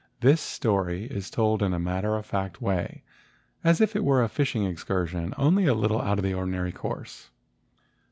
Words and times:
This 0.21 0.41
story 0.41 1.03
is 1.03 1.29
told 1.29 1.61
in 1.61 1.73
a 1.75 1.79
matter 1.79 2.15
of 2.15 2.25
fact 2.25 2.59
way, 2.59 3.03
as 3.63 3.79
if 3.79 3.95
it 3.95 4.03
were 4.03 4.23
a 4.23 4.29
fishing 4.29 4.65
excursion 4.65 5.31
only 5.37 5.67
a 5.67 5.75
little 5.75 6.01
out 6.01 6.17
of 6.17 6.23
the 6.25 6.33
ordinary 6.33 6.71
course. 6.71 7.29